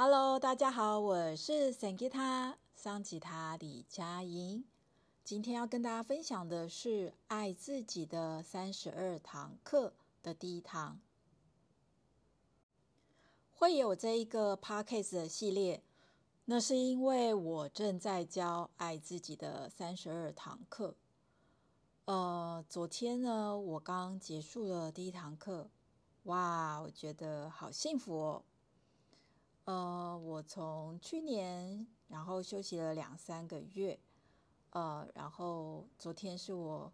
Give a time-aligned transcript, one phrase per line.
[0.00, 4.64] Hello，大家好，我是桑吉他桑吉他李佳莹。
[5.24, 9.88] 今天要跟大家分享的是《爱自己的三十二堂课》
[10.22, 11.00] 的第一堂。
[13.52, 15.82] 会有这一个 podcast 的系列，
[16.44, 20.90] 那是因为我正在教《爱自己的三十二堂课》。
[22.04, 25.68] 呃，昨天呢，我刚结束了第一堂课，
[26.22, 28.44] 哇，我觉得好幸福哦。
[29.68, 34.00] 呃，我从去年，然后休息了两三个月，
[34.70, 36.90] 呃，然后昨天是我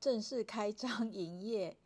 [0.00, 1.76] 正式开张 营业，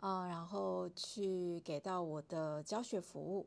[0.00, 3.46] 呃，然后去给到我的教学服务，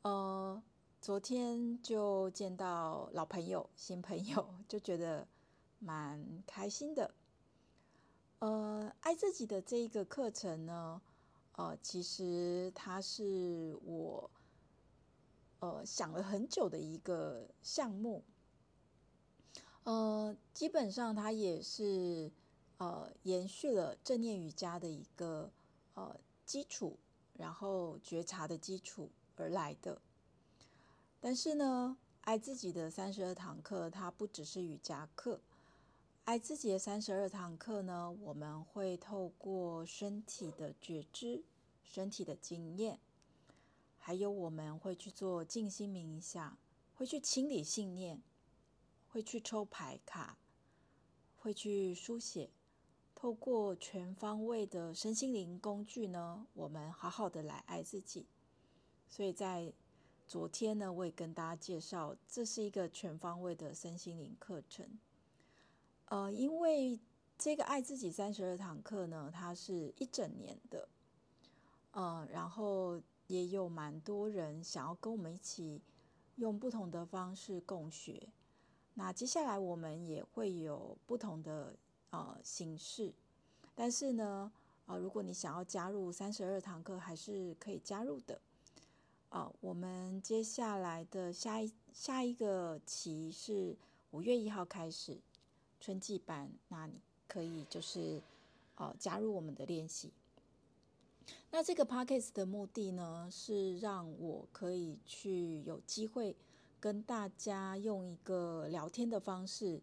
[0.00, 0.62] 呃，
[1.02, 5.28] 昨天就见到老朋友、新朋友，就觉得
[5.80, 7.14] 蛮开心的。
[8.38, 11.02] 呃，爱自己的这一个课程呢，
[11.56, 14.30] 呃，其实它是我。
[15.64, 18.22] 呃，想了很久的一个项目，
[19.84, 22.30] 呃，基本上它也是
[22.76, 25.50] 呃延续了正念瑜伽的一个
[25.94, 26.98] 呃基础，
[27.32, 30.02] 然后觉察的基础而来的。
[31.18, 35.40] 但是呢，爱自己的三十二堂课，它不只是瑜伽课，
[36.26, 41.42] 爱自己的三十二堂课呢，我们会透过身体的觉知、
[41.82, 43.00] 身体的经验。
[44.06, 46.58] 还有，我们会去做静心冥想，
[46.94, 48.20] 会去清理信念，
[49.08, 50.36] 会去抽牌卡，
[51.38, 52.50] 会去书写。
[53.14, 58.26] 透过全方位的身心灵工具呢，我们好好的来爱自己。
[59.08, 59.72] 所以在
[60.26, 64.86] 昨天呢，我也跟大家介绍，这是一个全方位的身心灵课程。
[66.10, 67.00] 呃，因为
[67.38, 70.90] 这个爱自己三十二堂课呢，它是一整年的，
[71.92, 73.00] 呃，然后。
[73.26, 75.80] 也有蛮多人想要跟我们一起
[76.36, 78.28] 用不同的方式共学。
[78.94, 81.76] 那接下来我们也会有不同的
[82.10, 83.12] 呃形式，
[83.74, 84.52] 但是呢，
[84.86, 88.40] 呃，如果你想要加入三十二堂课，还是可以加入的。
[89.30, 93.76] 啊、我们接下来的下一下一个期是
[94.12, 95.18] 五月一号开始
[95.80, 98.22] 春季班，那你可以就是
[98.76, 100.12] 呃加入我们的练习。
[101.50, 106.36] 那这个 podcast 的目的呢，是让我可以去有机会
[106.80, 109.80] 跟大家用一个聊天的方式，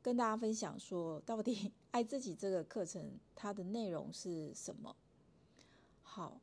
[0.00, 4.94] 跟大家分享说，到底 爱自己这个课程它的内容是什么。
[6.02, 6.40] 好，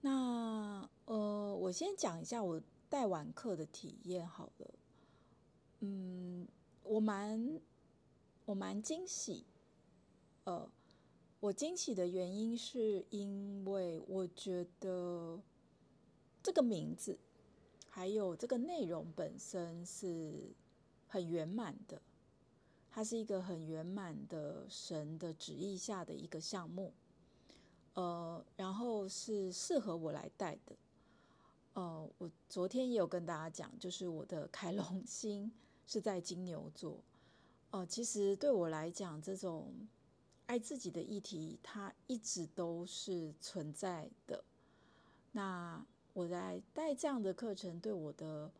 [0.00, 4.74] 那呃，我先讲一下我带完课的体验好了。
[5.80, 6.48] 嗯，
[6.84, 7.60] 我蛮
[8.46, 9.44] 我蛮惊喜，
[10.44, 10.70] 呃。
[11.40, 15.40] 我惊喜的原因是因为我觉得
[16.42, 17.18] 这个名字
[17.88, 20.52] 还有这个内容本身是
[21.08, 22.02] 很圆满的，
[22.90, 26.92] 它是一个很圆满的神的旨意下的一个项目，
[27.94, 30.76] 呃，然后是适合我来带的，
[31.72, 35.50] 呃，我昨天也有跟大家讲，就是我的凯龙星
[35.86, 36.98] 是在金牛座，
[37.70, 39.72] 呃，其实对我来讲这种。
[40.50, 44.42] 爱自己的议题，它一直都是存在的。
[45.30, 48.50] 那我在带这样的课程，对我的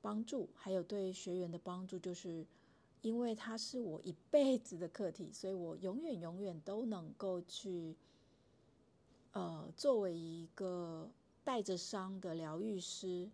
[0.00, 2.46] 帮助，还有对学员的帮助，就是
[3.00, 7.96] 因为它是我一辈子的课题，所以我永远永远都能够去，
[9.32, 11.10] 呃，作为一个
[11.42, 13.28] 带着伤的疗愈师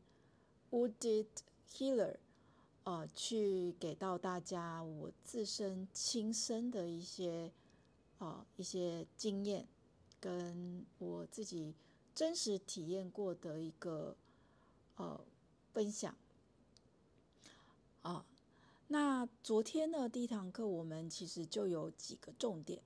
[0.70, 1.26] ，Wounded
[1.70, 2.16] Healer，
[2.84, 7.52] 呃，去给到大家我自身亲身的一些。
[8.18, 9.66] 啊，一些经验
[10.18, 11.72] 跟我自己
[12.14, 14.16] 真实体验过的一个
[14.96, 15.24] 呃
[15.72, 16.16] 分享
[18.02, 18.26] 啊。
[18.88, 22.82] 那昨天呢，第一堂课我们其实就有几个重点。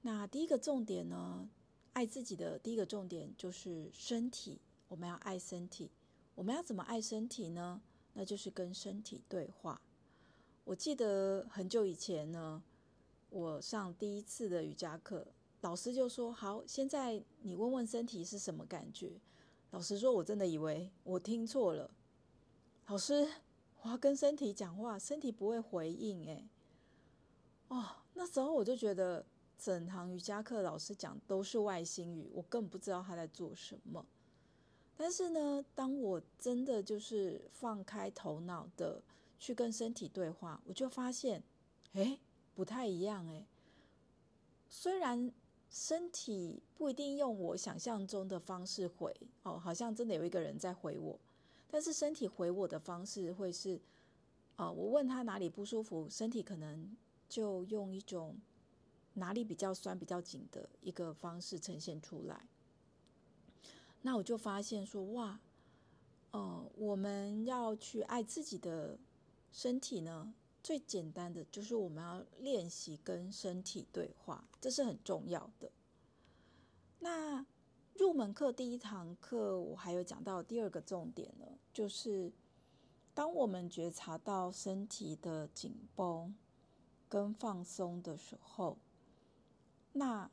[0.00, 1.48] 那第一个重点呢，
[1.92, 5.90] 爱自己的第一个重点就是身体，我们要爱身体。
[6.34, 7.82] 我们要怎么爱身体呢？
[8.14, 9.82] 那就是跟身体对话。
[10.64, 12.62] 我记得很久以前呢。
[13.30, 15.26] 我上第一次的瑜伽课，
[15.60, 19.20] 老师就说：“好，现在你问问身体是什么感觉。”
[19.72, 21.90] 老师说：“我真的以为我听错了。”
[22.86, 23.28] 老师，
[23.82, 26.24] 我要跟身体讲话，身体不会回应。
[26.26, 26.48] 诶。
[27.68, 27.84] 哦，
[28.14, 29.26] 那时候我就觉得
[29.58, 34.06] 整堂瑜伽课老师讲都是外星语，我更不知道他在做什么。
[34.96, 39.02] 但是呢，当我真的就是放开头脑的
[39.38, 41.42] 去跟身体对话，我就发现，
[41.94, 42.20] 诶。
[42.56, 43.44] 不太一样诶，
[44.66, 45.30] 虽然
[45.68, 51.20] 身体不一定用我想象中的方式回哦，好像真的有一个人在回我，
[51.68, 53.78] 但是身体回我的方式会是，
[54.56, 56.96] 哦，我问他哪里不舒服，身体可能
[57.28, 58.40] 就用一种
[59.12, 62.48] 哪里比较酸、比较紧的一个方式呈现出来。
[64.00, 65.38] 那我就发现说，哇，
[66.30, 68.98] 呃，我们要去爱自己的
[69.52, 70.32] 身体呢，
[70.66, 75.70] 最简单的就是我们要练习跟身体对话，这是很重要的。
[76.98, 77.46] 那
[77.94, 82.32] 入门课第一堂课，我还有讲到第二个重点呢，就是
[83.14, 86.34] 当我们觉察到身体的紧绷
[87.08, 88.76] 跟放松的时候，
[89.92, 90.28] 那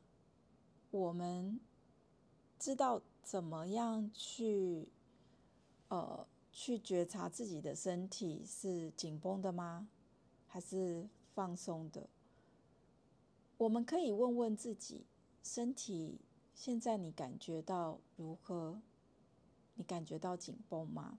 [0.90, 1.60] 我们
[2.58, 4.88] 知道怎么样去
[5.86, 9.86] 呃去觉察自己的身体是紧绷的吗？
[10.54, 11.04] 还是
[11.34, 12.08] 放松的？
[13.56, 15.04] 我们可以问问自己，
[15.42, 16.20] 身体。
[16.54, 18.80] 现在你感觉到如何？
[19.74, 21.18] 你感觉到紧绷吗？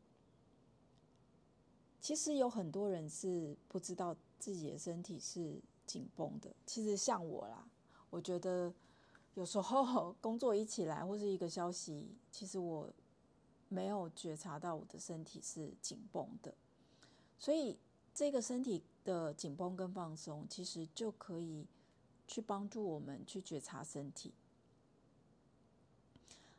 [2.00, 6.56] 其实有很多人是不知道自己的身体是紧绷的。
[6.66, 7.68] 其实像我啦，
[8.10, 8.74] 我觉得
[9.34, 12.90] 有时候 工作一起来或是一个消息，其实我
[13.68, 16.56] 没有觉察到我的身体是紧绷的。
[17.38, 17.78] 所以
[18.14, 21.66] 这个身体的紧绷跟放松，其实就可以
[22.28, 24.34] 去帮助我们去觉察身体。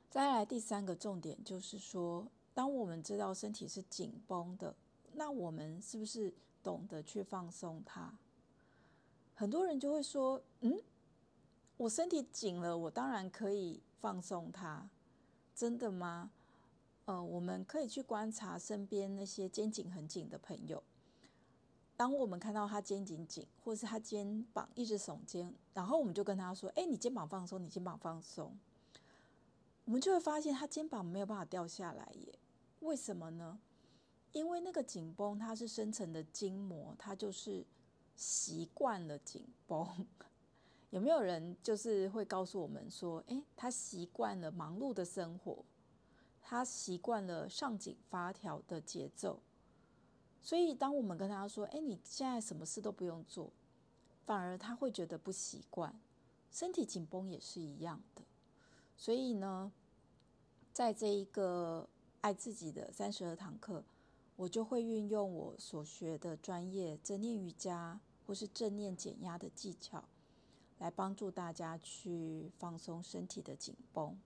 [0.08, 4.74] 再来第三个重点就是说，当我们知道身体是紧绷的，
[5.12, 6.32] 那我们是不是
[6.62, 8.14] 懂得去放松它？
[9.34, 10.80] 很多人就会说：“嗯，
[11.76, 14.88] 我身体紧了，我当然可以放松它。”
[15.54, 16.30] 真的吗？
[17.04, 20.82] 呃，我们可以去观察身边那些肩颈很紧的朋友。
[21.96, 28.56] 当我们看到他肩颈紧，或是他肩膀一直耸肩，然后我们就跟他说：“哎，你肩膀放松，你肩膀放松。”
[29.86, 32.38] 我们就会发现他肩膀没有办法掉下来耶，
[32.80, 33.58] 为什么呢？
[34.32, 37.64] 因为那个紧绷它是深层的筋膜，它就是
[38.14, 40.06] 习惯了紧绷。
[40.90, 45.64] 有没有人就是会告诉我们说，诶，他习惯了忙碌的生活，
[46.42, 49.40] 他习惯了上紧发条的节奏，
[50.46, 53.50] 所以当我们跟他说，诶，你现在什么事都不用做，
[54.24, 55.92] 反而他会觉得不习惯。
[56.52, 58.22] 身体紧绷也是一样的。
[58.96, 59.72] 所以呢，
[60.72, 61.88] 在这一个
[62.20, 63.82] 爱自己的三十二堂课，
[64.36, 70.04] 我就会运用我所学的专业正念瑜伽或是正念减压的技巧，
[70.78, 74.16] 来帮助大家去放松身体的紧绷。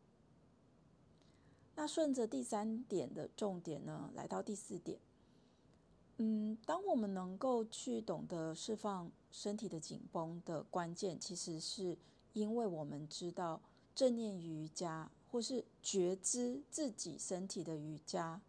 [1.76, 4.98] 那顺着第三点的重点呢，来到第四点。
[6.22, 11.96] 嗯，当我们能够去懂得释放身体的紧绷的关键，其实是
[12.34, 13.60] 因为我们知道。
[13.92, 18.40] 正念瑜伽，或是觉知自己身体的瑜伽，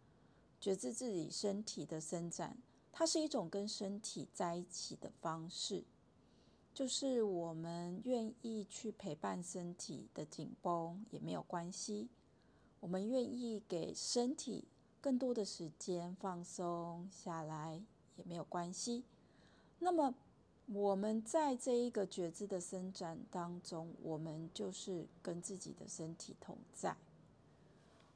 [0.60, 2.56] 觉知自己身体的伸展，
[2.90, 5.84] 它是一种跟身体在一起的方式，
[6.72, 12.08] 就是我们愿意去陪伴身体的紧绷也没有关系，
[12.80, 14.64] 我们愿意给身体
[15.02, 17.82] 更多的时间放松下来
[18.16, 19.04] 也没有关系。
[19.78, 20.14] 那么。
[20.68, 26.96] 我们在这一个觉知的伸展当中，我们就是跟自己的身体同在。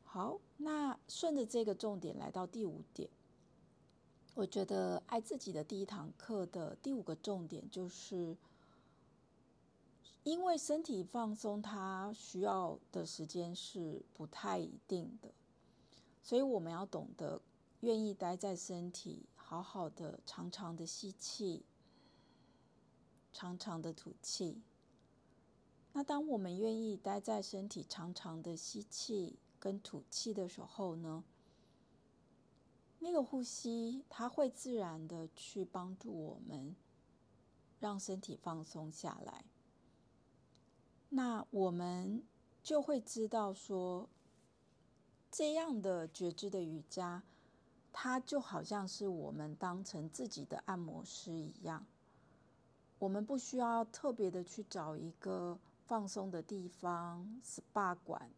[0.04, 3.10] 好，那顺着这个重点来到第五点，
[4.34, 8.36] 我觉得爱自己的第一堂课的第五个重点就是，
[10.22, 15.28] 因为身体放松，它需要的时间是不太一定的，
[16.26, 17.40] 所以我们要懂得
[17.82, 21.64] 愿意待在身体，好好的、长长的吸气。
[23.32, 24.60] 长长的吐气。
[25.92, 31.22] 那当我们愿意待在身体长长的吸气跟吐气的时候呢，
[32.98, 36.74] 那个呼吸它会自然的去帮助我们，
[37.78, 39.44] 让身体放松下来。
[41.10, 42.24] 那我们
[42.64, 44.08] 就会知道说，
[45.36, 47.22] 这样的觉知的瑜伽，
[47.92, 51.84] 它就好像是我们当成自己的按摩师一样。
[52.98, 58.30] 我们不需要特别的去找一个放松的地方，SPA 馆。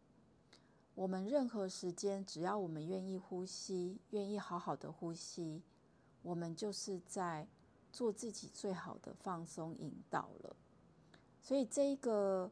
[0.93, 5.61] 我们任何时间，只要我们愿意呼吸，愿意好好的呼吸，
[6.21, 7.47] 我们就是在
[7.93, 10.53] 做自己最好的放松引导了。
[11.41, 12.51] 所以这一个，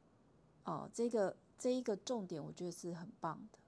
[0.64, 3.60] 哦，这个这一个重点，我觉得是很棒的。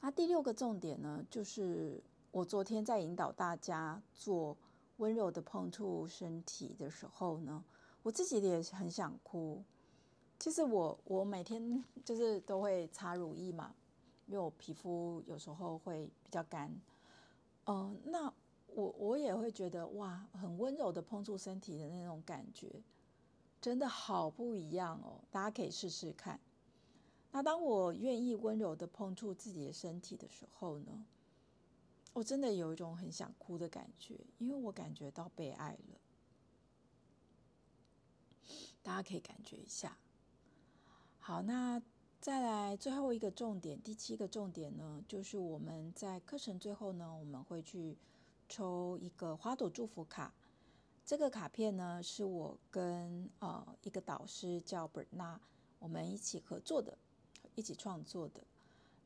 [0.00, 4.56] 那第六个重点呢，就是我昨天在引导大家做。
[5.00, 7.64] 温柔的碰触身体的时候呢，
[8.02, 9.64] 我自己也很想哭。
[10.38, 13.74] 其实我我每天就是都会擦乳液嘛，
[14.26, 16.70] 因为我皮肤有时候会比较干。
[17.64, 18.34] 嗯、呃，那
[18.66, 22.70] 我我也会觉得哇，很温柔的碰触身体的那种感觉，
[23.58, 25.18] 真的好不一样哦。
[25.30, 26.38] 大家可以试试看。
[27.32, 31.06] 那当我愿意温柔的碰触自己的身体的时候呢，
[32.12, 36.00] 我真的有一种很想哭的感觉，因为我感觉到被爱了。
[38.82, 39.96] 大家可以感觉一下。
[41.18, 41.80] 好，那
[42.20, 47.96] 再来最后一个重点，第七个重点呢，就是我们在课程最后呢，我们会去
[48.48, 50.34] 抽一个花朵祝福卡。
[51.04, 55.38] 这个卡片呢，是我跟呃一个导师叫 Berna
[55.78, 56.96] 我们一起合作的，
[57.60, 58.42] 一起创作的。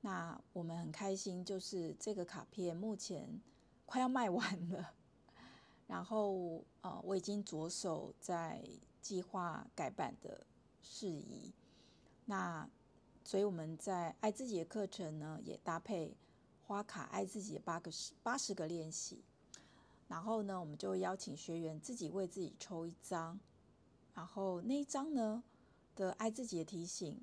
[0.00, 3.40] 那我们很开心，就是这个卡片目前
[3.84, 4.94] 快要卖完了，
[5.86, 8.64] 然后呃我已经着手在。
[9.04, 10.46] 计划改版的
[10.80, 11.52] 事宜，
[12.24, 12.66] 那
[13.22, 16.16] 所以我们在爱自己的课程呢，也搭配
[16.66, 19.22] 花卡爱自己的八个十八十个练习，
[20.08, 23.38] 然后呢，我们就邀请学员自己为自己抽一张，
[24.14, 25.44] 然后那一张呢
[25.94, 27.20] 的爱自己的提醒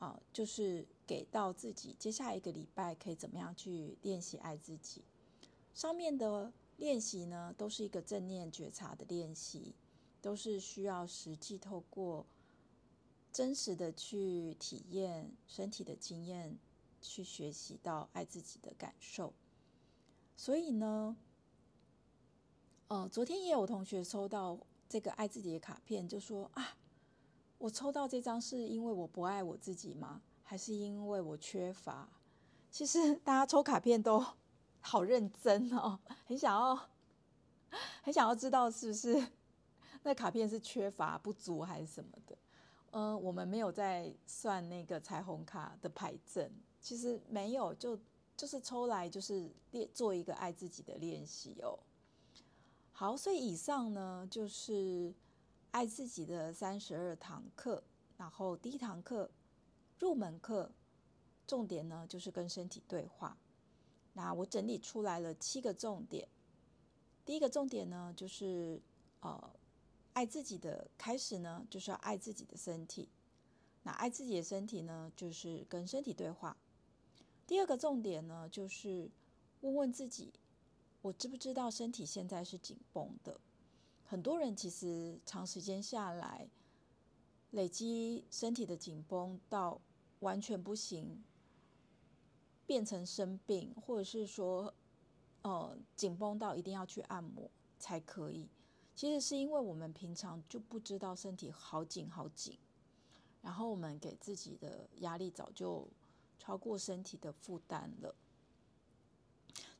[0.00, 5.02] 啊，就是给到自己接下来一个礼拜可以怎么样去练习爱自己。
[5.72, 9.76] 上面的练习呢，都是一个正念觉察的练习。
[10.22, 12.26] 都是需要实际透过
[13.32, 16.58] 真实的去体验身体的经验，
[17.00, 19.32] 去学习到爱自己的感受。
[20.36, 21.16] 所以呢，
[22.88, 24.58] 呃，昨天也有同学抽到
[24.90, 26.76] 这个爱自己的卡片，就说啊，
[27.60, 30.22] 我抽到这张是因为我不爱我自己吗？
[30.42, 32.08] 还是因为我缺乏？
[32.70, 34.24] 其实大家抽卡片都
[34.80, 36.88] 好认真哦，很想要，
[38.02, 39.28] 很想要知道是不是。
[40.02, 42.38] 那卡片是缺乏不足还是什么的？
[42.92, 46.50] 呃，我们没有在算那个彩虹卡的牌阵，
[46.80, 48.00] 其实没有，就
[48.34, 51.78] 就是抽来就是练做一个爱自己的练习哦。
[52.90, 55.12] 好，所以以上呢就是
[55.70, 57.82] 爱自己的三十二堂课，
[58.16, 59.30] 然后第一堂课
[59.98, 60.72] 入门课，
[61.46, 63.36] 重点呢就是跟身体对话。
[64.12, 66.28] 那我整理出来了七个重点，
[67.24, 68.80] 第一个重点呢就是
[69.20, 69.50] 呃。
[70.12, 73.08] 爱自己的开始呢，就是要爱自己的身体。
[73.84, 76.56] 那爱自己的身体呢，就是跟身体对话。
[77.46, 79.08] 第二个重点呢，就是
[79.60, 80.32] 问问自己：
[81.00, 83.40] 我知不知道身体现在是紧绷的？
[84.10, 86.50] 很多人其实长时间下来，
[87.52, 89.80] 累积身体的紧绷到
[90.18, 91.22] 完全不行，
[92.66, 94.74] 变成生病，或者是说，
[95.42, 97.48] 呃，紧绷到一定要去按摩
[97.78, 98.48] 才可以。
[98.96, 102.58] 其实是因为我们平常就不知道身体好紧好紧，
[103.40, 105.86] 然后我们给自己的压力早就
[106.36, 108.12] 超过身体的负担了。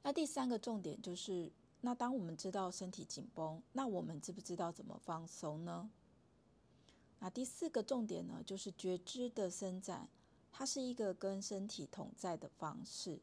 [0.05, 5.91] 那第三个重点就是，那当我们知道身体紧绷，那我们知不知道怎么放松呢？
[7.19, 10.09] 那第四个重点呢，就是觉知的伸展，
[10.53, 13.21] 它是一个跟身体同在的方式。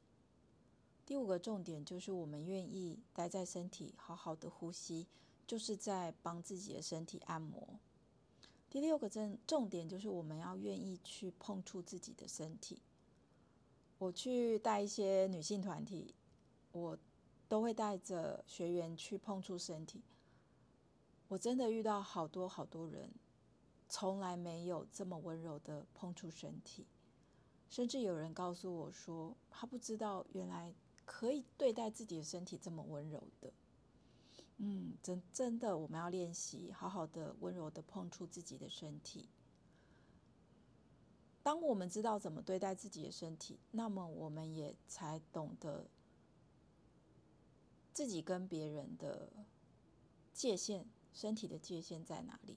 [1.05, 5.07] 第五个重点就是我们愿意待在身体，好好的呼吸。
[5.47, 7.79] 就是在帮自己的身体按摩。
[8.69, 12.81] 第六个重重点就是我们要愿意去碰触自己的身体。
[13.97, 16.13] 我去带一些女性团体，
[16.73, 16.99] 我
[17.47, 20.03] 都会带着学员去碰触身体。
[21.27, 23.09] 我真的遇到好多好多人，
[23.89, 26.85] 从来没有这么温柔的碰触身体，
[27.69, 30.73] 甚至有人告诉我说，他不知道原来
[31.05, 33.53] 可以对待自己的身体这么温柔的。
[34.57, 39.29] 嗯，真真的，我们要练习好好的温柔的碰触自己的身体。
[41.43, 45.87] 当我们知道怎么对待自己的身体，那么我们也才懂得
[47.97, 49.27] 自己跟别人的
[50.31, 52.55] 界限，身体的界限在哪里。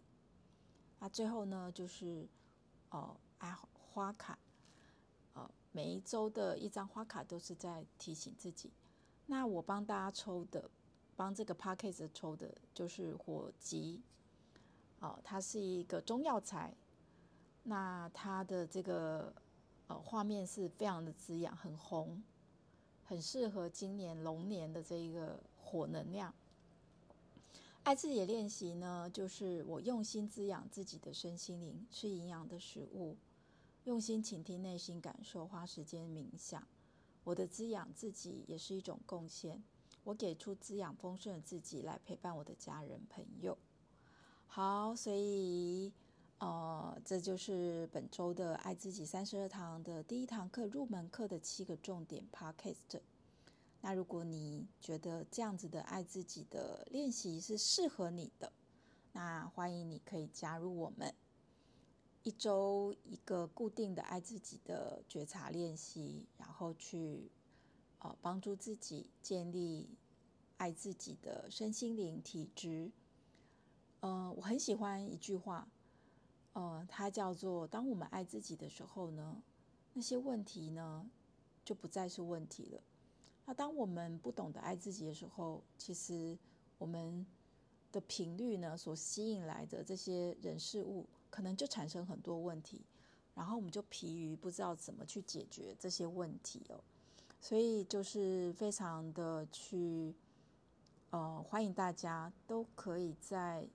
[0.98, 2.28] 那最后呢，就是
[2.90, 4.38] 哦，爱花卡，
[5.32, 8.70] 哦，每一周的一张花卡都是在提醒自己。
[9.24, 10.70] 那我帮大家抽的。
[11.16, 14.02] 帮这个 Podcast 抽的就是火棘，
[14.98, 16.74] 哦，它是一个中药材，
[17.62, 19.34] 那它的这个
[19.86, 22.22] 呃画面是非常的滋养，很红，
[23.10, 26.32] 很适合今年龙年的这一个火能量。
[27.82, 33.16] 爱自己的练习呢，就是我用心滋养自己的身心灵，吃营养的食物，
[33.82, 36.64] 用心倾听内心感受，花时间冥想。
[37.24, 39.60] 我的滋养自己也是一种贡献。
[40.04, 43.58] 我给出滋养丰盛的自己来陪伴我的家人朋友。
[44.46, 45.92] 好，所以
[46.40, 53.02] 呃，这就是本周的《爱自己三十二堂》的第一堂课入门课的七个重点 Podcast。
[53.82, 58.50] 那如果你觉得这样子的爱自己的练习是适合你的，
[59.12, 61.14] 那欢迎你可以加入我们
[62.22, 67.30] 一周一个固定的爱自己的觉察练习，然后去
[67.98, 69.90] 呃帮助自己建立
[70.56, 72.90] 爱自己的身心灵体质。
[74.00, 75.68] 呃，我很喜欢一句话。
[76.52, 79.40] 呃，它叫做：当我们爱自己的时候呢，
[79.92, 81.08] 那些问题呢
[81.64, 82.82] 就不再是问题了。
[83.46, 86.36] 那当我们不懂得爱自己的时候，其实
[86.76, 87.24] 我们
[87.92, 92.80] 的频率呢所吸引来的这些人事物，可能就产生很多问题，
[93.34, 96.82] 然后我们就疲于不知道怎么去解决这些问题哦。
[97.40, 100.14] 所以就是非常的去
[101.10, 103.68] 呃，欢迎大家都可以在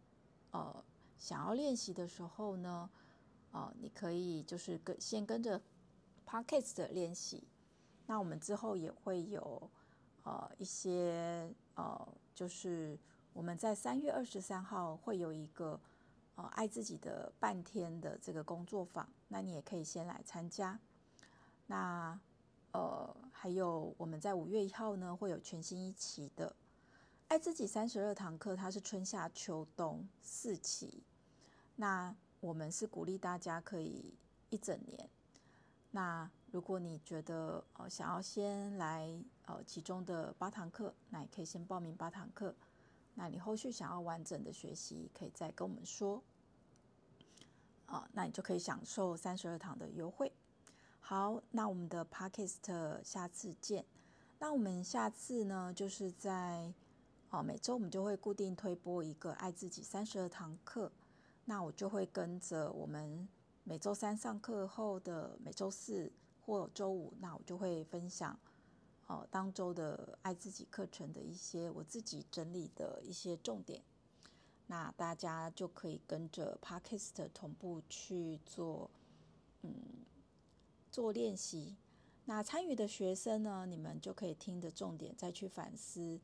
[0.51, 0.83] 呃。
[1.17, 2.89] 想要练习的时候呢，
[3.51, 5.61] 呃，你可以就是跟先跟着
[6.25, 7.47] Podcast 的练习。
[8.05, 9.69] 那我们之后也会有
[10.23, 12.97] 呃一些呃，就是
[13.33, 15.79] 我们在三月二十三号会有一个
[16.35, 20.79] 呃爱自己的半天的这个工作坊，那你也可以先来参加。
[21.67, 22.19] 那
[22.73, 26.55] 呃还有我们在五月一号呢会有全新一期的。
[27.27, 31.03] 爱自己三十二堂课，它是春夏秋冬四期。
[31.75, 34.13] 那我们是鼓励大家可以
[34.51, 35.09] 一整年。
[35.89, 39.11] 那如果你觉得呃想要先来
[39.45, 42.53] 呃其中的八堂课，那也可以先报名八堂课。
[43.15, 46.21] 那你后续想要完整的学习，可以再跟我们说。
[47.87, 50.31] 啊，那你就可以享受三十二堂的优惠。
[50.99, 53.83] 好，那我们的 Podcast 下次见。
[54.37, 56.71] 那我们下次呢，就是在。
[57.35, 60.89] 哦，每周我们就会固定推播一个爱自己三十二堂课，
[61.43, 63.27] 那我就会跟着我们
[63.65, 68.39] 每周三上课后的每周四或周五，那我就会分享，
[69.07, 73.83] 哦，当周的爱自己课程的一些我自己整理的一些重点，
[74.67, 78.89] 那大家就可以跟着 Podcast 同步去做，
[79.63, 79.73] 嗯，
[80.89, 81.75] 做练习。
[82.23, 86.21] 那参与的学生呢，你们就可以听的重点再去反思。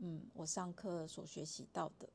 [0.00, 2.08] 嗯，我上课所学习到的，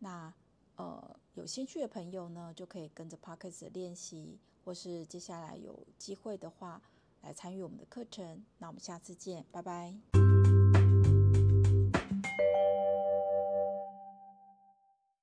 [0.00, 0.32] 那
[0.76, 6.82] 呃有兴趣的朋友呢，就可以跟着 parkes 练习，或是接下来有机会的话
[7.22, 8.44] 来参与我们的课程。
[8.58, 10.21] 那我们下次见，拜拜。